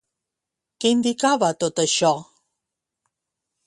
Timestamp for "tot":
1.67-1.85